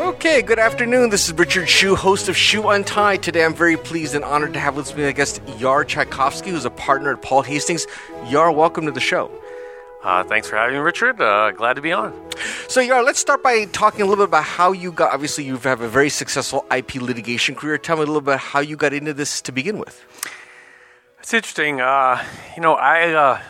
[0.00, 1.10] Okay, good afternoon.
[1.10, 3.22] This is Richard Shu, host of Shu Untied.
[3.22, 6.64] Today I'm very pleased and honored to have with me, I guest Yar Chaikovsky, who's
[6.64, 7.86] a partner at Paul Hastings.
[8.28, 9.30] Yar, welcome to the show.
[10.02, 11.20] Uh, thanks for having me, Richard.
[11.20, 12.14] Uh, glad to be on.
[12.68, 15.12] So, Yar, let's start by talking a little bit about how you got.
[15.12, 17.76] Obviously, you have a very successful IP litigation career.
[17.76, 20.02] Tell me a little bit about how you got into this to begin with.
[21.20, 21.80] It's interesting.
[21.80, 22.24] Uh,
[22.54, 23.40] you know, I uh,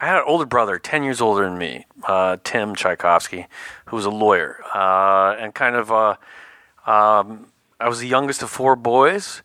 [0.00, 3.46] I had an older brother, ten years older than me, uh, Tim Chaikovsky,
[3.86, 5.92] who was a lawyer, uh, and kind of.
[5.92, 6.16] Uh,
[6.86, 7.46] um,
[7.80, 9.42] I was the youngest of four boys,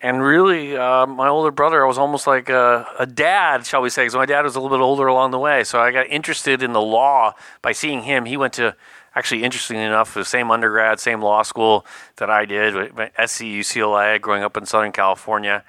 [0.00, 3.90] and really, uh, my older brother, I was almost like a, a dad, shall we
[3.90, 4.02] say?
[4.02, 6.62] Because my dad was a little bit older along the way, so I got interested
[6.62, 8.26] in the law by seeing him.
[8.26, 8.76] He went to
[9.14, 14.42] actually, interestingly enough, the same undergrad, same law school that I did, SC UCLA, growing
[14.42, 15.64] up in Southern California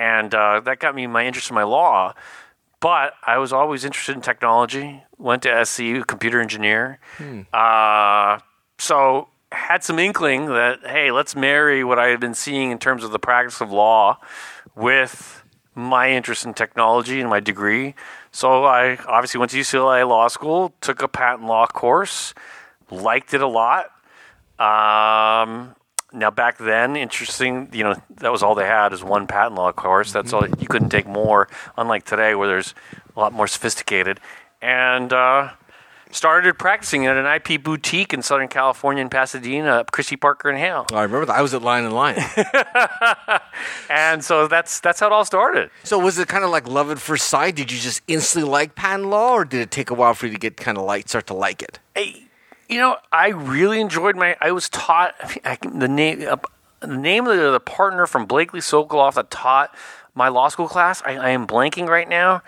[0.00, 2.14] and uh, that got me my interest in my law.
[2.80, 5.02] But I was always interested in technology.
[5.18, 6.98] Went to SCU, computer engineer.
[7.18, 7.42] Hmm.
[7.52, 8.38] Uh,
[8.78, 13.04] so had some inkling that hey, let's marry what I had been seeing in terms
[13.04, 14.18] of the practice of law
[14.74, 17.94] with my interest in technology and my degree.
[18.32, 22.32] So I obviously went to UCLA Law School, took a patent law course,
[22.90, 23.90] liked it a lot.
[24.58, 25.74] Um,
[26.12, 29.72] now back then, interesting, you know, that was all they had is one patent law
[29.72, 30.12] course.
[30.12, 31.48] That's all you couldn't take more.
[31.76, 32.74] Unlike today, where there's
[33.16, 34.20] a lot more sophisticated,
[34.60, 35.50] and uh,
[36.10, 40.86] started practicing at an IP boutique in Southern California in Pasadena, Christie Parker and Hale.
[40.92, 41.36] Oh, I remember that.
[41.36, 42.22] I was at Lyon and Lyon.
[43.90, 45.70] and so that's that's how it all started.
[45.84, 47.56] So was it kind of like love at first sight?
[47.56, 50.32] Did you just instantly like patent law, or did it take a while for you
[50.32, 51.78] to get kind of like start to like it?
[51.94, 52.29] Hey
[52.70, 54.36] you know, I really enjoyed my.
[54.40, 56.26] I was taught I, the name.
[56.26, 56.36] Uh,
[56.78, 59.74] the name of the, the, partner from Blakely Sokoloff that taught
[60.14, 61.02] my law school class.
[61.04, 62.42] I, I am blanking right now,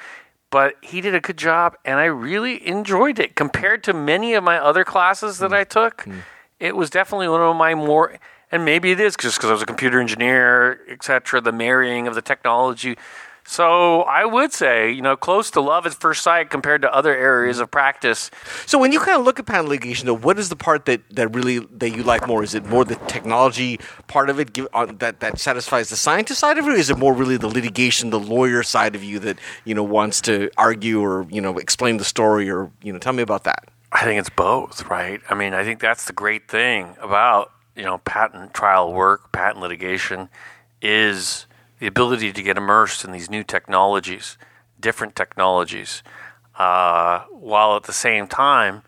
[0.51, 4.43] but he did a good job, and I really enjoyed it compared to many of
[4.43, 5.57] my other classes that mm.
[5.57, 6.05] I took.
[6.05, 6.23] Mm.
[6.59, 8.19] It was definitely one of my more,
[8.51, 11.43] and maybe it is just because I was a computer engineer, etc.
[11.43, 12.97] The marrying of the technology
[13.45, 17.15] so I would say, you know, close to love at first sight compared to other
[17.15, 18.31] areas of practice.
[18.67, 21.03] So when you kind of look at patent litigation, though, what is the part that,
[21.11, 22.43] that really that you like more?
[22.43, 26.41] Is it more the technology part of it give, uh, that that satisfies the scientist
[26.41, 29.19] side of it, or is it more really the litigation, the lawyer side of you
[29.21, 32.99] that you know wants to argue or you know explain the story or you know
[32.99, 33.69] tell me about that?
[33.91, 35.21] I think it's both, right?
[35.29, 39.61] I mean, I think that's the great thing about you know patent trial work, patent
[39.61, 40.29] litigation,
[40.81, 41.47] is
[41.83, 44.39] the ability to get immersed in these new technologies,
[44.79, 46.05] different technologies,
[46.57, 48.83] uh, while at the same time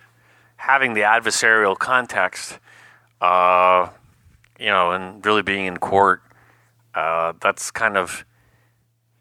[0.54, 2.60] having the adversarial context,
[3.20, 3.88] uh,
[4.60, 6.22] you know, and really being in court.
[6.94, 8.24] Uh, that's kind of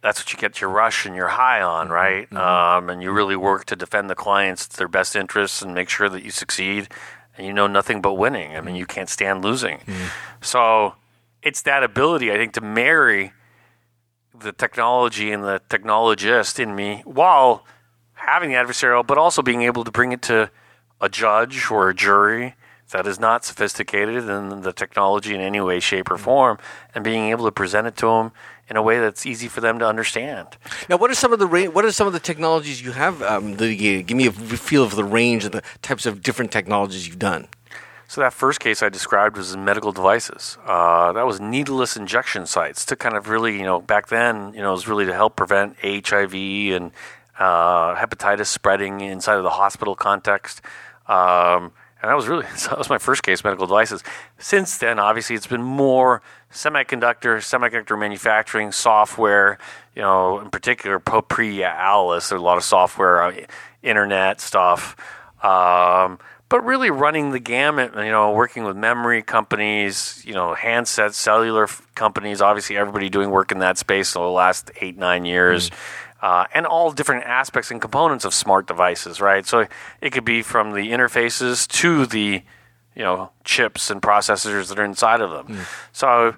[0.01, 1.93] that's what you get your rush and your high on, mm-hmm.
[1.95, 2.29] right?
[2.29, 2.37] Mm-hmm.
[2.37, 6.09] Um, and you really work to defend the clients, their best interests, and make sure
[6.09, 6.89] that you succeed.
[7.35, 8.55] And you know nothing but winning.
[8.55, 9.79] I mean, you can't stand losing.
[9.79, 10.05] Mm-hmm.
[10.41, 10.93] So
[11.41, 13.33] it's that ability, I think, to marry
[14.33, 17.65] the technology and the technologist in me while
[18.13, 20.49] having the adversarial, but also being able to bring it to
[21.01, 22.55] a judge or a jury
[22.91, 26.57] that is not sophisticated in the technology in any way, shape, or form,
[26.93, 28.31] and being able to present it to them
[28.69, 30.47] in a way that's easy for them to understand.
[30.87, 33.21] Now, what are some of the ra- what are some of the technologies you have
[33.23, 34.07] um, litigated?
[34.07, 37.47] Give me a feel of the range of the types of different technologies you've done.
[38.07, 40.57] So that first case I described was medical devices.
[40.65, 44.61] Uh, that was needleless injection sites to kind of really, you know, back then, you
[44.61, 46.91] know, it was really to help prevent HIV and
[47.39, 50.61] uh, hepatitis spreading inside of the hospital context.
[51.07, 51.71] Um,
[52.03, 54.03] and that was really that was my first case, medical devices.
[54.37, 56.21] Since then, obviously, it's been more
[56.51, 59.57] semiconductor, semiconductor manufacturing, software.
[59.95, 63.33] You know, in particular, pre Alice, there's a lot of software, uh,
[63.81, 64.95] internet stuff.
[65.43, 66.19] Um,
[66.53, 71.67] but really running the gamut, you know, working with memory companies, you know, handsets, cellular
[71.95, 75.71] companies, obviously everybody doing work in that space over the last eight, nine years.
[75.71, 75.75] Mm.
[76.21, 79.47] Uh, and all different aspects and components of smart devices, right?
[79.47, 79.65] So
[79.99, 82.43] it could be from the interfaces to the,
[82.95, 85.57] you know, chips and processors that are inside of them.
[85.57, 85.65] Mm.
[85.91, 86.35] So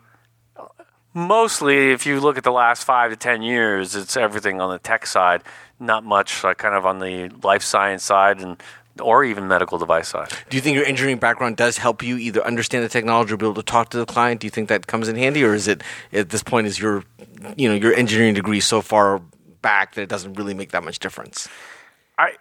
[1.14, 4.80] mostly, if you look at the last five to ten years, it's everything on the
[4.80, 5.44] tech side,
[5.78, 8.64] not much like kind of on the life science side and
[9.02, 10.30] or even medical device side.
[10.50, 13.46] Do you think your engineering background does help you either understand the technology or be
[13.46, 14.42] able to talk to the client?
[14.42, 15.84] Do you think that comes in handy, or is it
[16.14, 17.04] at this point is your
[17.58, 19.22] you know your engineering degree so far
[19.62, 21.48] back that it doesn't really make that much difference?
[22.18, 22.34] I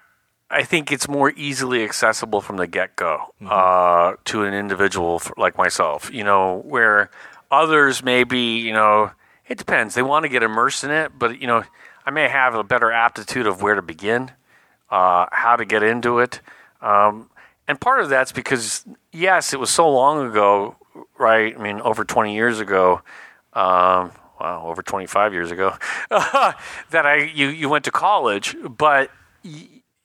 [0.50, 3.48] I think it's more easily accessible from the get go mm-hmm.
[3.50, 6.12] uh, to an individual like myself.
[6.12, 7.10] You know where
[7.50, 9.10] others maybe you know
[9.48, 9.94] it depends.
[9.94, 11.64] They want to get immersed in it, but you know
[12.06, 14.30] I may have a better aptitude of where to begin,
[14.90, 16.40] uh, how to get into it.
[16.80, 17.30] Um,
[17.66, 20.76] and part of that's because, yes, it was so long ago,
[21.18, 21.56] right?
[21.56, 23.02] I mean, over 20 years ago.
[23.52, 25.74] Um, wow, over 25 years ago,
[26.10, 26.56] that
[26.92, 29.10] I you, you went to college, but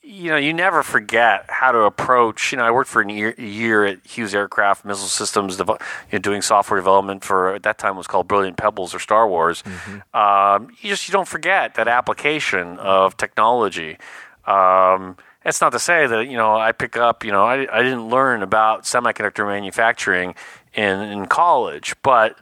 [0.09, 2.51] you know, you never forget how to approach.
[2.51, 6.19] You know, I worked for a year, year at Hughes Aircraft Missile Systems, you know,
[6.19, 9.61] doing software development for at that time was called Brilliant Pebbles or Star Wars.
[9.61, 10.17] Mm-hmm.
[10.19, 13.99] Um, you just you don't forget that application of technology.
[14.45, 17.24] Um, that's not to say that you know I pick up.
[17.24, 20.36] You know, I, I didn't learn about semiconductor manufacturing
[20.74, 22.38] in in college, but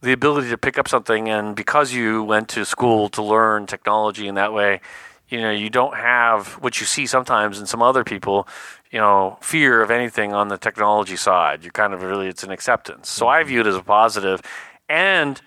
[0.00, 4.26] the ability to pick up something and because you went to school to learn technology
[4.26, 4.80] in that way
[5.28, 8.48] you know you don't have what you see sometimes in some other people
[8.90, 12.50] you know fear of anything on the technology side you kind of really it's an
[12.50, 14.40] acceptance so i view it as a positive
[14.88, 15.42] and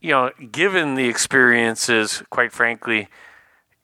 [0.00, 3.08] you know given the experiences quite frankly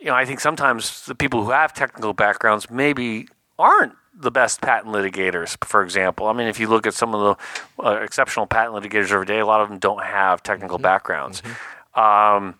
[0.00, 4.60] you know i think sometimes the people who have technical backgrounds maybe aren't the best
[4.60, 6.26] patent litigators, for example.
[6.26, 7.38] I mean, if you look at some of
[7.78, 10.82] the uh, exceptional patent litigators every day, a lot of them don't have technical mm-hmm.
[10.82, 11.40] backgrounds.
[11.40, 12.00] Mm-hmm.
[12.00, 12.54] Um,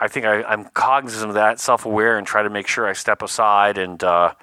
[0.00, 2.94] I think I, am cognizant of that, self aware, and try to make sure I
[2.94, 3.78] step aside.
[3.78, 4.34] And uh,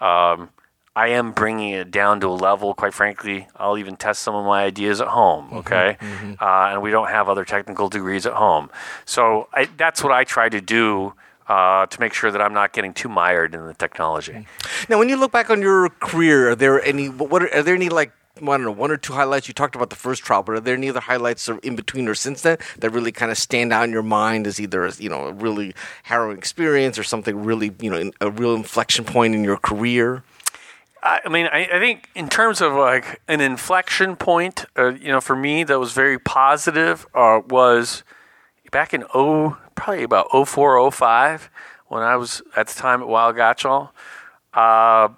[0.00, 0.50] um,
[0.96, 4.44] I am bringing it down to a level, quite frankly, I'll even test some of
[4.44, 5.96] my ideas at home, mm-hmm, okay?
[6.00, 6.44] Mm-hmm, mm-hmm.
[6.44, 8.70] Uh, and we don't have other technical degrees at home.
[9.04, 11.14] So I, that's what I try to do.
[11.50, 14.46] Uh, to make sure that I'm not getting too mired in the technology.
[14.88, 17.74] Now, when you look back on your career, are there any what are, are there
[17.74, 19.48] any like I don't know, one or two highlights.
[19.48, 22.14] You talked about the first trial, but are there any other highlights in between or
[22.14, 25.26] since then that really kind of stand out in your mind as either you know
[25.26, 25.74] a really
[26.04, 30.22] harrowing experience or something really you know a real inflection point in your career?
[31.02, 35.20] I mean, I, I think in terms of like an inflection point, uh, you know,
[35.20, 38.04] for me that was very positive uh, was
[38.70, 41.50] back in oh probably about 04, 05,
[41.88, 43.90] when I was at the time at Weil Gotshal.
[44.52, 45.08] Uh,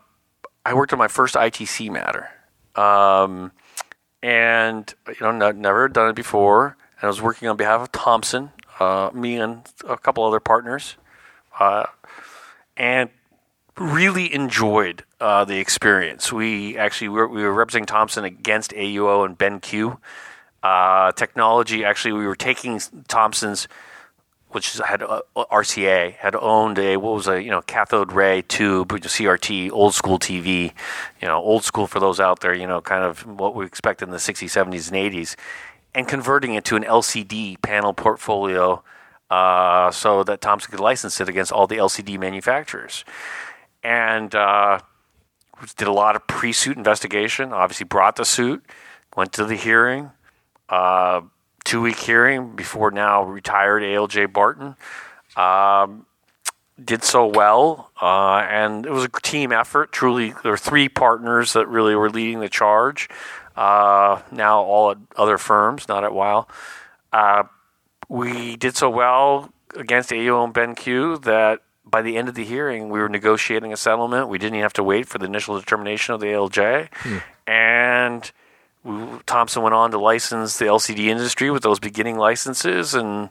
[0.65, 2.29] I worked on my first ITC matter.
[2.77, 3.53] Um,
[4.23, 6.77] and you know, never done it before.
[7.01, 10.97] And I was working on behalf of Thomson, uh, me and a couple other partners,
[11.59, 11.87] uh,
[12.77, 13.11] and
[13.77, 16.33] really enjoyed uh, the experience.
[16.33, 19.99] We actually we were, we were, representing Thomson against AUO and BenQ.
[20.63, 23.67] Uh, technology, actually, we were taking Thomson's
[24.53, 28.89] which had uh, RCA had owned a what was a you know cathode ray tube,
[28.89, 30.73] CRT, old school TV,
[31.21, 34.03] you know old school for those out there, you know kind of what we expect
[34.03, 35.37] in the 60s, 70s, and 80s,
[35.95, 38.83] and converting it to an LCD panel portfolio,
[39.31, 43.05] uh, so that Thomson could license it against all the LCD manufacturers,
[43.83, 44.81] and uh,
[45.77, 47.53] did a lot of pre-suit investigation.
[47.53, 48.65] Obviously, brought the suit,
[49.17, 50.11] went to the hearing.
[50.73, 51.21] Uh,
[51.65, 54.75] two week hearing before now retired ALJ Barton.
[55.37, 56.07] Um,
[56.83, 59.93] did so well, uh, and it was a team effort.
[59.93, 63.11] Truly, there were three partners that really were leading the charge.
[63.55, 66.49] Uh, now all at other firms, not at Weil.
[67.13, 67.45] Uh,
[68.09, 72.89] we did so well against AUO and BenQ that by the end of the hearing,
[72.89, 74.29] we were negotiating a settlement.
[74.29, 77.19] We didn't even have to wait for the initial determination of the ALJ, hmm.
[77.47, 78.33] and
[78.85, 83.31] we, Thomson went on to license the LCD industry with those beginning licenses, and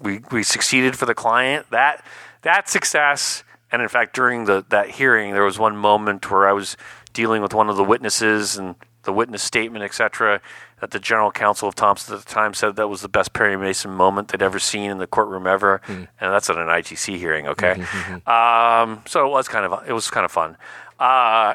[0.00, 1.66] we we succeeded for the client.
[1.70, 2.04] That
[2.42, 6.52] that success, and in fact, during the that hearing, there was one moment where I
[6.52, 6.76] was
[7.12, 10.40] dealing with one of the witnesses and the witness statement, etc.
[10.80, 13.56] That the general counsel of Thomson at the time said that was the best Perry
[13.56, 15.96] Mason moment they'd ever seen in the courtroom ever, mm.
[15.96, 17.48] and that's at an ITC hearing.
[17.48, 18.90] Okay, mm-hmm, mm-hmm.
[18.90, 20.56] Um, so it was kind of it was kind of fun.
[21.00, 21.54] Uh,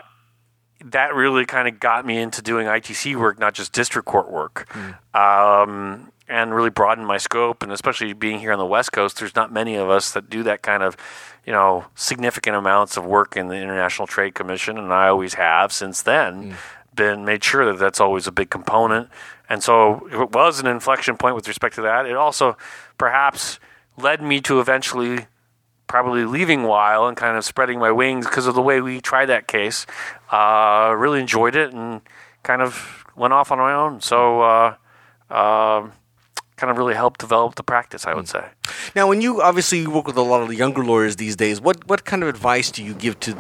[0.86, 4.68] that really kind of got me into doing ITC work, not just district court work,
[4.70, 4.96] mm.
[5.16, 7.64] um, and really broadened my scope.
[7.64, 10.44] And especially being here on the West Coast, there's not many of us that do
[10.44, 10.98] that kind of,
[11.46, 15.72] you know, significant amounts of work in the International Trade Commission, and I always have
[15.72, 16.52] since then.
[16.52, 16.56] Mm.
[16.94, 19.08] Been made sure that that's always a big component,
[19.48, 22.06] and so it was an inflection point with respect to that.
[22.06, 22.58] It also
[22.98, 23.62] perhaps
[23.96, 25.28] led me to eventually
[25.92, 29.26] probably leaving Weil and kind of spreading my wings because of the way we tried
[29.26, 29.86] that case.
[30.32, 32.00] Uh, really enjoyed it and
[32.44, 34.00] kind of went off on my own.
[34.00, 34.76] So, uh,
[35.30, 35.90] uh,
[36.56, 38.46] kind of really helped develop the practice, I would say.
[38.96, 41.60] Now, when you obviously you work with a lot of the younger lawyers these days,
[41.60, 43.36] what, what kind of advice do you give to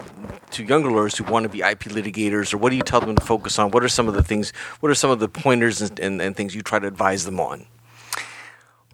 [0.51, 3.15] to younger lawyers who want to be IP litigators, or what do you tell them
[3.15, 3.71] to focus on?
[3.71, 4.51] What are some of the things?
[4.81, 7.39] What are some of the pointers and, and, and things you try to advise them
[7.39, 7.65] on?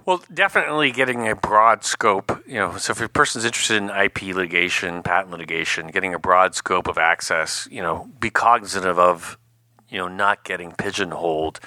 [0.08, 2.42] Well, definitely getting a broad scope.
[2.48, 6.56] You know, so if a person's interested in IP litigation, patent litigation, getting a broad
[6.56, 9.38] scope of access, you know, be cognizant of,
[9.90, 11.60] you know, not getting pigeonholed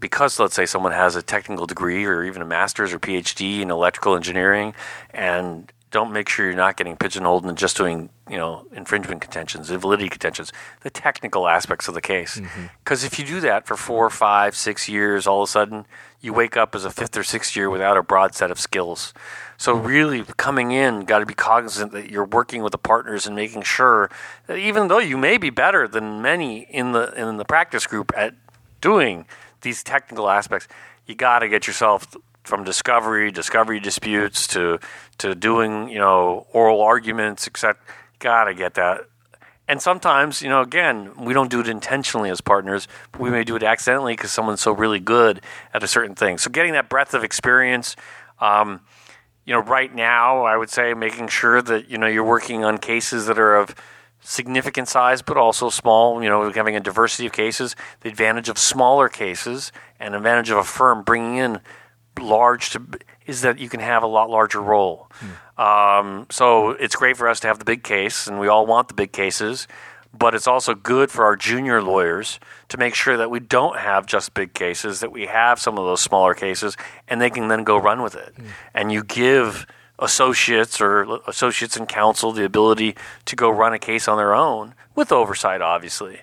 [0.00, 3.70] because let's say someone has a technical degree or even a master's or PhD in
[3.70, 4.72] electrical engineering
[5.10, 9.70] and don't make sure you're not getting pigeonholed and just doing you know infringement contentions,
[9.70, 12.40] validity contentions, the technical aspects of the case.
[12.40, 12.66] Mm-hmm.
[12.82, 15.86] Because if you do that for four, five, six years, all of a sudden
[16.20, 19.14] you wake up as a fifth or sixth year without a broad set of skills.
[19.56, 19.86] So mm-hmm.
[19.86, 23.62] really, coming in, got to be cognizant that you're working with the partners and making
[23.62, 24.10] sure
[24.48, 28.10] that even though you may be better than many in the in the practice group
[28.16, 28.34] at
[28.80, 29.26] doing
[29.60, 30.66] these technical aspects,
[31.06, 34.78] you got to get yourself from discovery, discovery disputes to
[35.18, 37.76] to doing you know oral arguments, etc.
[38.18, 39.06] Got to get that.
[39.66, 43.44] And sometimes, you know, again, we don't do it intentionally as partners, but we may
[43.44, 45.40] do it accidentally because someone's so really good
[45.72, 46.36] at a certain thing.
[46.36, 47.96] So, getting that breadth of experience,
[48.40, 48.80] um,
[49.46, 52.76] you know, right now, I would say making sure that you know you're working on
[52.76, 53.74] cases that are of
[54.20, 56.22] significant size, but also small.
[56.22, 57.74] You know, having a diversity of cases.
[58.00, 61.60] The advantage of smaller cases and advantage of a firm bringing in
[62.20, 62.82] large to
[63.26, 65.10] is that you can have a lot larger role.
[65.56, 68.88] Um, so it's great for us to have the big case, and we all want
[68.88, 69.66] the big cases.
[70.16, 74.06] But it's also good for our junior lawyers to make sure that we don't have
[74.06, 76.76] just big cases, that we have some of those smaller cases,
[77.08, 78.32] and they can then go run with it.
[78.74, 79.66] And you give
[79.98, 82.94] associates or associates and counsel the ability
[83.24, 86.20] to go run a case on their own with oversight, obviously.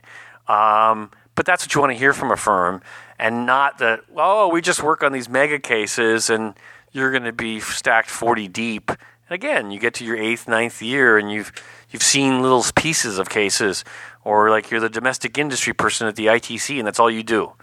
[0.48, 2.81] Um, but that's what you want to hear from a firm,
[3.22, 6.56] and not that oh we just work on these mega cases and
[6.92, 8.90] you're going to be stacked 40 deep.
[8.90, 9.00] And
[9.32, 11.51] again, you get to your eighth, ninth year, and you've
[11.90, 13.84] you've seen little pieces of cases,
[14.24, 17.54] or like you're the domestic industry person at the ITC, and that's all you do.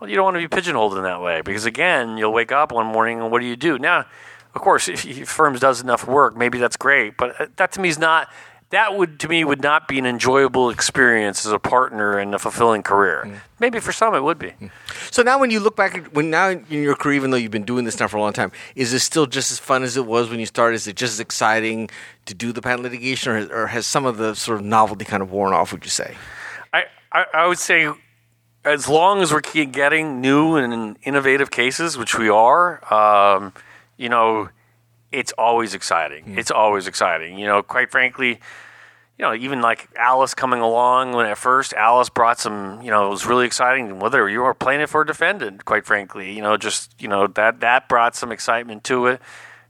[0.00, 2.72] Well, you don't want to be pigeonholed in that way because again, you'll wake up
[2.72, 3.78] one morning and what do you do?
[3.78, 4.06] Now,
[4.54, 7.80] of course, if your firm does enough work, maybe that's great, but uh, that to
[7.80, 8.28] me is not.
[8.74, 12.40] That would to me would not be an enjoyable experience as a partner in a
[12.40, 13.22] fulfilling career.
[13.24, 13.36] Mm.
[13.60, 14.50] Maybe for some it would be.
[14.50, 14.70] Mm.
[15.12, 17.52] So now, when you look back, at, when now in your career, even though you've
[17.52, 19.96] been doing this now for a long time, is it still just as fun as
[19.96, 20.74] it was when you started?
[20.74, 21.88] Is it just as exciting
[22.26, 25.22] to do the patent litigation, or, or has some of the sort of novelty kind
[25.22, 25.70] of worn off?
[25.70, 26.16] Would you say?
[26.72, 27.88] I, I, I would say
[28.64, 33.52] as long as we're getting new and innovative cases, which we are, um,
[33.96, 34.48] you know,
[35.12, 36.24] it's always exciting.
[36.24, 36.38] Mm.
[36.38, 37.38] It's always exciting.
[37.38, 38.40] You know, quite frankly,
[39.18, 43.06] you know, even like Alice coming along when at first Alice brought some, you know,
[43.06, 44.00] it was really exciting.
[44.00, 47.88] Whether you were plaintiff or defendant, quite frankly, you know, just you know that that
[47.88, 49.20] brought some excitement to it.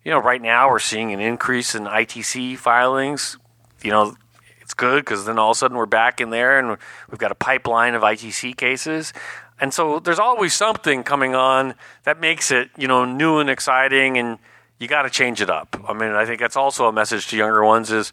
[0.03, 3.39] You know, right now we're seeing an increase in ITC filings.
[3.83, 4.17] You know,
[4.61, 6.79] it's good because then all of a sudden we're back in there and
[7.11, 9.13] we've got a pipeline of ITC cases.
[9.61, 11.75] And so there's always something coming on
[12.05, 14.39] that makes it, you know, new and exciting and
[14.79, 15.83] you got to change it up.
[15.87, 18.11] I mean, I think that's also a message to younger ones is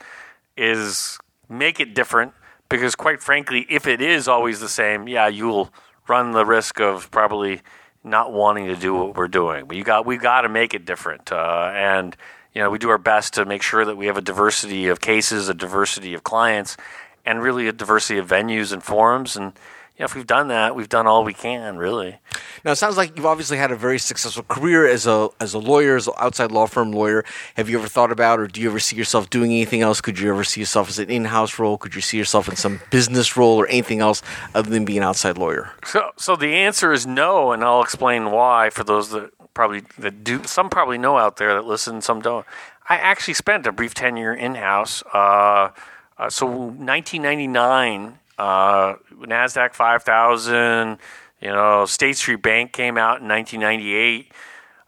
[0.62, 1.18] is
[1.50, 2.34] make it different
[2.70, 5.74] because quite frankly, if it is always the same, yeah, you'll
[6.08, 7.62] run the risk of probably
[8.03, 9.65] not wanting to do what we're doing.
[9.65, 11.32] But you got we got to make it different.
[11.32, 12.15] Uh, and
[12.53, 15.01] you know, we do our best to make sure that we have a diversity of
[15.01, 16.77] cases, a diversity of clients,
[17.25, 19.36] and really a diversity of venues and forums.
[19.36, 19.53] And
[20.01, 22.17] you know, if we've done that, we've done all we can, really.
[22.65, 25.60] Now it sounds like you've obviously had a very successful career as a as a
[25.60, 27.24] lawyer, as an outside law firm lawyer.
[27.55, 30.01] Have you ever thought about, or do you ever see yourself doing anything else?
[30.01, 31.77] Could you ever see yourself as an in-house role?
[31.77, 34.24] Could you see yourself in some business role or anything else
[34.55, 35.72] other than being an outside lawyer?
[35.86, 40.24] So, so the answer is no, and I'll explain why for those that probably that
[40.24, 40.43] do.
[40.46, 42.43] Some probably know out there that listen, some don't.
[42.89, 45.03] I actually spent a brief tenure in house.
[45.13, 45.70] Uh,
[46.17, 50.98] uh, so 1999, uh, Nasdaq 5000.
[51.41, 54.31] You know, State Street Bank came out in 1998.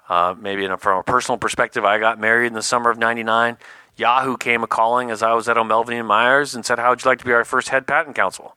[0.10, 3.58] Uh, maybe a, from a personal perspective, I got married in the summer of '99.
[3.96, 7.04] Yahoo came a calling as I was at O'Melveny and Myers and said, "How would
[7.04, 8.56] you like to be our first head patent counsel?"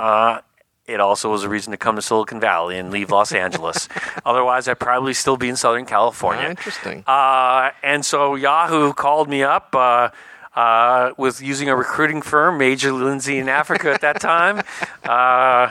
[0.00, 0.40] Uh,
[0.86, 3.88] it also was a reason to come to Silicon Valley and leave Los Angeles.
[4.24, 6.44] Otherwise, I'd probably still be in Southern California.
[6.46, 7.04] Ah, interesting.
[7.06, 9.74] Uh, and so Yahoo called me up.
[9.74, 10.10] Uh,
[10.56, 14.62] uh, was using a recruiting firm, Major Lindsey and Africa at that time.
[15.04, 15.70] Uh,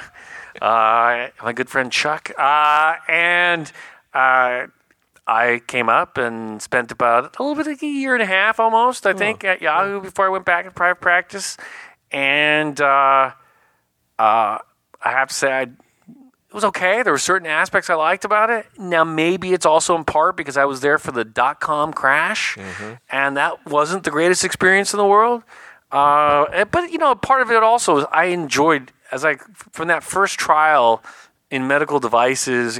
[0.62, 3.70] uh, my good friend Chuck, uh, and
[4.14, 4.68] uh,
[5.28, 8.60] I came up and spent about a little bit like a year and a half,
[8.60, 11.58] almost, I think, at Yahoo before I went back in private practice.
[12.12, 13.32] And uh,
[14.18, 14.62] uh, I
[15.04, 15.68] have to say, I,
[16.56, 17.04] was okay.
[17.04, 18.66] There were certain aspects I liked about it.
[18.80, 22.58] Now, maybe it's also in part because I was there for the dot com crash,
[23.12, 25.44] and that wasn't the greatest experience in the world.
[25.92, 29.36] Uh, but you know, part of it also is I enjoyed as I
[29.72, 31.04] from that first trial
[31.52, 32.80] in medical devices.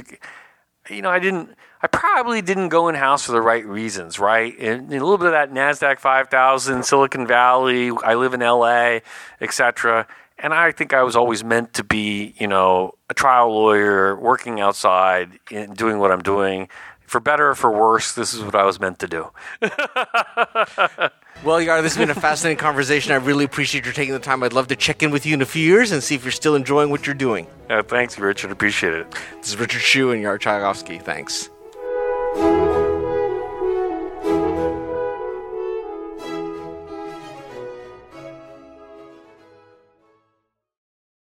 [0.90, 1.50] You know, I didn't.
[1.82, 4.58] I probably didn't go in house for the right reasons, right?
[4.58, 7.90] And, and a little bit of that Nasdaq 5000, Silicon Valley.
[8.02, 9.00] I live in LA,
[9.40, 10.06] etc.
[10.38, 14.60] and I think I was always meant to be, you know, a trial lawyer, working
[14.60, 16.68] outside, and doing what I'm doing.
[17.06, 19.30] For better or for worse, this is what I was meant to do.
[21.44, 23.12] Well, Yar, this has been a fascinating conversation.
[23.12, 24.42] I really appreciate your taking the time.
[24.42, 26.32] I'd love to check in with you in a few years and see if you're
[26.32, 27.46] still enjoying what you're doing.
[27.68, 28.50] Uh, thanks, Richard.
[28.50, 29.10] Appreciate it.
[29.36, 30.98] This is Richard Shu and Yar Chaikovsky.
[30.98, 31.50] Thanks.